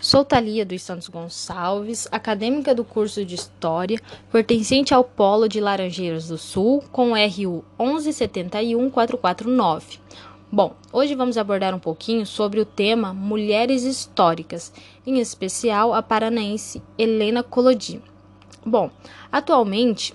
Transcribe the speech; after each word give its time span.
Sou 0.00 0.24
Thalia 0.24 0.64
dos 0.64 0.82
Santos 0.82 1.08
Gonçalves, 1.08 2.06
acadêmica 2.12 2.72
do 2.72 2.84
curso 2.84 3.24
de 3.24 3.34
História, 3.34 4.00
pertencente 4.30 4.94
ao 4.94 5.02
Polo 5.02 5.48
de 5.48 5.60
Laranjeiras 5.60 6.28
do 6.28 6.38
Sul, 6.38 6.84
com 6.92 7.14
RU 7.14 7.64
1171449. 7.76 9.98
Bom, 10.52 10.76
hoje 10.92 11.16
vamos 11.16 11.36
abordar 11.36 11.74
um 11.74 11.80
pouquinho 11.80 12.24
sobre 12.24 12.60
o 12.60 12.64
tema 12.64 13.12
Mulheres 13.12 13.82
Históricas, 13.82 14.72
em 15.04 15.18
especial 15.18 15.92
a 15.92 16.00
paranaense 16.00 16.80
Helena 16.96 17.42
Colodi. 17.42 18.00
Bom, 18.64 18.92
atualmente 19.32 20.14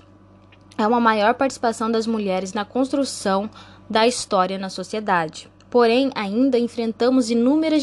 é 0.78 0.86
uma 0.86 0.98
maior 0.98 1.34
participação 1.34 1.90
das 1.90 2.06
mulheres 2.06 2.54
na 2.54 2.64
construção 2.64 3.50
da 3.88 4.06
história 4.06 4.56
na 4.56 4.70
sociedade. 4.70 5.52
Porém, 5.68 6.10
ainda 6.14 6.58
enfrentamos 6.58 7.30
inúmeras 7.30 7.82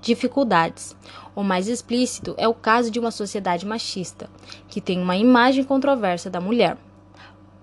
dificuldades. 0.00 0.96
O 1.34 1.42
mais 1.42 1.68
explícito 1.68 2.34
é 2.36 2.46
o 2.46 2.54
caso 2.54 2.90
de 2.90 3.00
uma 3.00 3.10
sociedade 3.10 3.64
machista, 3.64 4.28
que 4.68 4.80
tem 4.80 5.00
uma 5.00 5.16
imagem 5.16 5.64
controversa 5.64 6.28
da 6.28 6.40
mulher. 6.40 6.76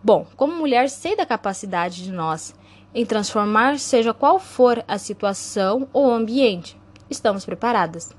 Bom, 0.04 0.26
como 0.36 0.56
mulher, 0.56 0.90
sei 0.90 1.16
da 1.16 1.26
capacidade 1.26 2.04
de 2.04 2.12
nós 2.12 2.56
em 2.94 3.06
transformar 3.06 3.78
seja 3.78 4.14
qual 4.14 4.40
for 4.40 4.84
a 4.88 4.98
situação 4.98 5.88
ou 5.94 6.12
ambiente. 6.12 6.78
Estamos 7.10 7.46
preparadas. 7.46 8.10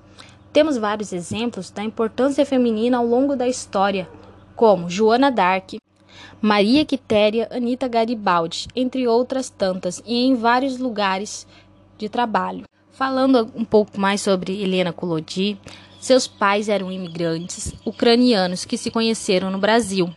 Temos 0.52 0.76
vários 0.76 1.12
exemplos 1.12 1.70
da 1.70 1.82
importância 1.82 2.45
feminina 2.45 2.98
ao 2.98 3.06
longo 3.06 3.37
da 3.37 3.48
história, 3.48 4.09
como 4.56 4.90
Joana 4.90 5.30
d'Arc, 5.30 5.78
Maria 6.40 6.84
Quitéria, 6.84 7.48
Anita 7.51 7.87
Garibaldi, 7.87 8.66
entre 8.74 9.06
outras 9.06 9.48
tantas, 9.48 10.02
e 10.04 10.24
em 10.24 10.34
vários 10.34 10.78
lugares 10.78 11.46
de 11.96 12.09
trabalho. 12.09 12.64
Falando 13.00 13.50
um 13.56 13.64
pouco 13.64 13.98
mais 13.98 14.20
sobre 14.20 14.62
Helena 14.62 14.92
Kolodi, 14.92 15.59
seus 15.98 16.27
pais 16.27 16.68
eram 16.68 16.92
imigrantes 16.92 17.73
ucranianos 17.82 18.66
que 18.66 18.76
se 18.76 18.90
conheceram 18.90 19.51
no 19.51 19.56
Brasil. 19.56 20.12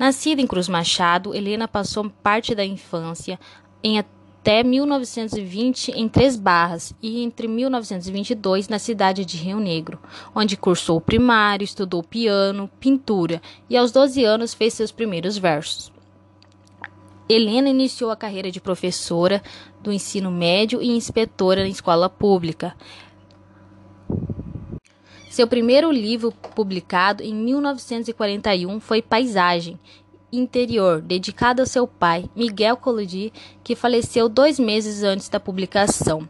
Nascida 0.00 0.42
em 0.42 0.46
Cruz 0.48 0.68
Machado, 0.68 1.32
Helena 1.32 1.68
passou 1.68 2.10
parte 2.24 2.52
da 2.52 2.64
infância 2.64 3.38
em 3.84 4.00
até 4.00 4.64
1920 4.64 5.92
em 5.92 6.08
Três 6.08 6.36
Barras 6.36 6.92
e 7.00 7.22
entre 7.22 7.46
1922 7.46 8.66
na 8.66 8.80
cidade 8.80 9.24
de 9.24 9.36
Rio 9.36 9.60
Negro, 9.60 10.00
onde 10.34 10.56
cursou 10.56 10.96
o 10.96 11.00
primário, 11.00 11.64
estudou 11.64 12.02
piano, 12.02 12.68
pintura 12.80 13.40
e 13.70 13.76
aos 13.76 13.92
12 13.92 14.24
anos 14.24 14.52
fez 14.52 14.74
seus 14.74 14.90
primeiros 14.90 15.38
versos. 15.38 15.93
Helena 17.28 17.68
iniciou 17.68 18.10
a 18.10 18.16
carreira 18.16 18.50
de 18.50 18.60
professora 18.60 19.42
do 19.82 19.92
ensino 19.92 20.30
médio 20.30 20.82
e 20.82 20.88
inspetora 20.88 21.62
na 21.62 21.68
escola 21.68 22.08
pública. 22.10 22.74
Seu 25.30 25.48
primeiro 25.48 25.90
livro 25.90 26.30
publicado 26.54 27.22
em 27.22 27.34
1941 27.34 28.78
foi 28.78 29.02
Paisagem 29.02 29.80
Interior, 30.30 31.00
dedicado 31.00 31.62
ao 31.62 31.66
seu 31.66 31.86
pai, 31.86 32.28
Miguel 32.36 32.76
Colodi, 32.76 33.32
que 33.62 33.74
faleceu 33.74 34.28
dois 34.28 34.58
meses 34.58 35.02
antes 35.02 35.28
da 35.28 35.40
publicação. 35.40 36.28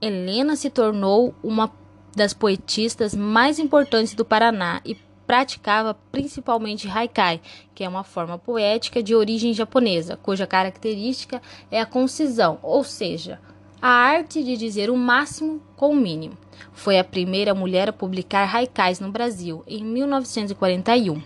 Helena 0.00 0.56
se 0.56 0.70
tornou 0.70 1.34
uma 1.42 1.70
das 2.16 2.32
poetistas 2.32 3.14
mais 3.14 3.58
importantes 3.58 4.14
do 4.14 4.24
Paraná 4.24 4.80
e 4.84 4.96
praticava 5.30 5.96
principalmente 6.10 6.88
haikai, 6.88 7.40
que 7.72 7.84
é 7.84 7.88
uma 7.88 8.02
forma 8.02 8.36
poética 8.36 9.00
de 9.00 9.14
origem 9.14 9.54
japonesa, 9.54 10.16
cuja 10.16 10.44
característica 10.44 11.40
é 11.70 11.80
a 11.80 11.86
concisão, 11.86 12.58
ou 12.64 12.82
seja, 12.82 13.40
a 13.80 13.88
arte 13.90 14.42
de 14.42 14.56
dizer 14.56 14.90
o 14.90 14.96
máximo 14.96 15.62
com 15.76 15.90
o 15.90 15.94
mínimo. 15.94 16.36
Foi 16.72 16.98
a 16.98 17.04
primeira 17.04 17.54
mulher 17.54 17.88
a 17.88 17.92
publicar 17.92 18.52
haikais 18.52 18.98
no 18.98 19.12
Brasil 19.12 19.62
em 19.68 19.84
1941 19.84 21.22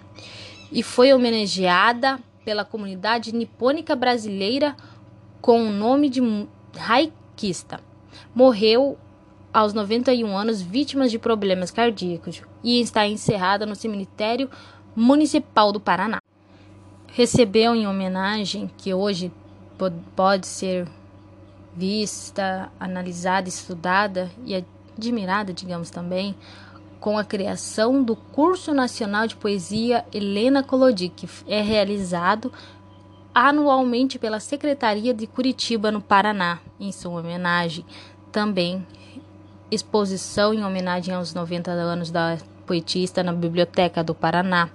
e 0.71 0.83
foi 0.83 1.15
homenageada 1.15 2.21
pela 2.45 2.63
comunidade 2.63 3.35
nipônica 3.35 3.97
brasileira 3.97 4.77
com 5.41 5.63
o 5.63 5.73
nome 5.73 6.11
de 6.11 6.21
haikista. 6.77 7.81
Morreu 8.35 8.99
aos 9.55 9.73
91 9.73 10.37
anos 10.37 10.61
vítimas 10.61 11.13
de 11.13 11.19
problemas 11.19 11.71
cardíacos 11.71 12.43
e 12.65 12.81
está 12.81 13.07
encerrada 13.07 13.65
no 13.65 13.77
cemitério 13.77 14.51
municipal 14.97 15.71
do 15.71 15.79
Paraná. 15.79 16.19
Recebeu 17.07 17.77
em 17.77 17.87
homenagem 17.87 18.69
que 18.77 18.93
hoje 18.93 19.33
pode 20.17 20.49
ser 20.49 20.89
vista, 21.77 22.69
analisada, 22.81 23.49
estudada 23.49 24.29
e 24.45 24.65
admirada, 24.97 25.53
digamos 25.53 25.89
também, 25.89 26.35
com 26.99 27.17
a 27.17 27.25
criação 27.25 28.03
do 28.03 28.17
Curso 28.17 28.75
Nacional 28.75 29.29
de 29.29 29.37
Poesia 29.37 30.05
Helena 30.13 30.65
Colodi, 30.65 31.11
que 31.11 31.29
é 31.47 31.61
realizado 31.61 32.53
anualmente 33.33 34.19
pela 34.19 34.41
Secretaria 34.41 35.15
de 35.15 35.29
Curitiba, 35.29 35.93
no 35.93 36.01
Paraná, 36.01 36.59
em 36.81 36.91
sua 36.91 37.21
homenagem. 37.21 37.85
Também 38.33 38.85
exposição 39.75 40.55
em 40.55 40.65
homenagem 40.65 41.15
aos 41.15 41.35
90 41.35 41.71
anos 41.71 42.11
da 42.11 42.39
poetista 42.65 43.23
na 43.23 43.33
Biblioteca 43.33 44.03
do 44.03 44.15
Paraná, 44.15 44.71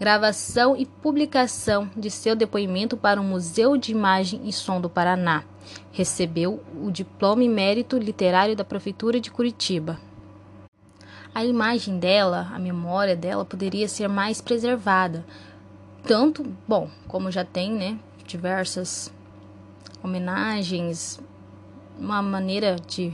gravação 0.00 0.76
e 0.76 0.86
publicação 0.86 1.90
de 1.96 2.10
seu 2.10 2.34
depoimento 2.34 2.96
para 2.96 3.20
o 3.20 3.24
Museu 3.24 3.76
de 3.76 3.92
Imagem 3.92 4.40
e 4.44 4.52
Som 4.52 4.80
do 4.80 4.88
Paraná. 4.88 5.44
Recebeu 5.92 6.62
o 6.80 6.90
diploma 6.90 7.44
e 7.44 7.48
mérito 7.48 7.98
literário 7.98 8.56
da 8.56 8.64
Prefeitura 8.64 9.20
de 9.20 9.30
Curitiba. 9.30 9.98
A 11.34 11.44
imagem 11.44 11.98
dela, 11.98 12.50
a 12.52 12.58
memória 12.58 13.16
dela 13.16 13.44
poderia 13.44 13.88
ser 13.88 14.08
mais 14.08 14.40
preservada. 14.40 15.24
Tanto, 16.06 16.44
bom, 16.68 16.88
como 17.08 17.30
já 17.30 17.44
tem, 17.44 17.72
né, 17.72 17.98
diversas 18.26 19.12
homenagens, 20.02 21.20
uma 21.98 22.20
maneira 22.20 22.76
de 22.76 23.12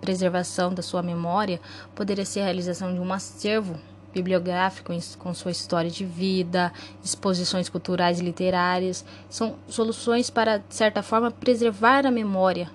preservação 0.00 0.72
da 0.72 0.82
sua 0.82 1.02
memória 1.02 1.60
poderia 1.94 2.24
ser 2.24 2.40
a 2.40 2.44
realização 2.44 2.92
de 2.92 3.00
um 3.00 3.12
acervo 3.12 3.78
bibliográfico 4.12 4.92
com 5.18 5.34
sua 5.34 5.50
história 5.50 5.90
de 5.90 6.04
vida, 6.04 6.72
exposições 7.04 7.68
culturais 7.68 8.20
e 8.20 8.24
literárias. 8.24 9.04
São 9.28 9.56
soluções 9.68 10.30
para, 10.30 10.58
de 10.58 10.74
certa 10.74 11.02
forma, 11.02 11.30
preservar 11.30 12.06
a 12.06 12.10
memória 12.10 12.70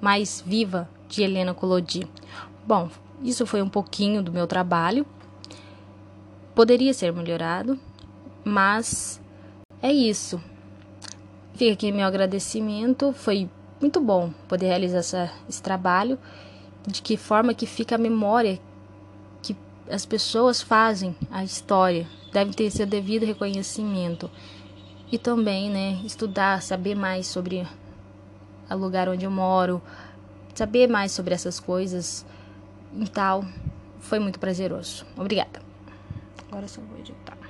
mais 0.00 0.42
viva 0.46 0.88
de 1.08 1.22
Helena 1.22 1.54
Collodi. 1.54 2.06
Bom, 2.66 2.90
isso 3.22 3.46
foi 3.46 3.62
um 3.62 3.68
pouquinho 3.68 4.22
do 4.22 4.32
meu 4.32 4.46
trabalho. 4.46 5.06
Poderia 6.54 6.92
ser 6.94 7.12
melhorado, 7.12 7.78
mas 8.44 9.20
é 9.82 9.92
isso. 9.92 10.40
Fica 11.54 11.72
aqui 11.72 11.90
meu 11.90 12.06
agradecimento. 12.06 13.12
Foi 13.12 13.48
muito 13.80 14.00
bom 14.00 14.32
poder 14.48 14.66
realizar 14.66 14.98
essa, 14.98 15.32
esse 15.48 15.62
trabalho 15.62 16.18
de 16.86 17.02
que 17.02 17.16
forma 17.16 17.54
que 17.54 17.66
fica 17.66 17.94
a 17.94 17.98
memória 17.98 18.60
que 19.42 19.56
as 19.90 20.04
pessoas 20.04 20.60
fazem 20.60 21.16
a 21.30 21.42
história, 21.42 22.06
deve 22.32 22.52
ter 22.52 22.70
seu 22.70 22.86
devido 22.86 23.24
reconhecimento. 23.24 24.30
E 25.10 25.18
também, 25.18 25.70
né, 25.70 26.00
estudar, 26.04 26.62
saber 26.62 26.94
mais 26.94 27.26
sobre 27.26 27.66
o 28.68 28.76
lugar 28.76 29.08
onde 29.08 29.24
eu 29.24 29.30
moro, 29.30 29.80
saber 30.54 30.88
mais 30.88 31.12
sobre 31.12 31.34
essas 31.34 31.60
coisas 31.60 32.24
e 32.96 33.08
tal, 33.08 33.44
foi 34.00 34.18
muito 34.18 34.38
prazeroso. 34.38 35.06
Obrigada. 35.16 35.62
Agora 36.48 36.66
só 36.68 36.80
vou 36.80 36.98
editar. 36.98 37.43